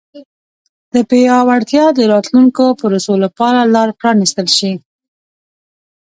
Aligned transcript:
د 0.93 0.95
پیاوړتیا 1.09 1.85
د 1.93 1.99
راتلونکو 2.13 2.63
پروسو 2.79 3.13
لپاره 3.23 3.59
لار 3.73 3.89
پرانیستل 3.99 4.47
شي. 4.57 4.73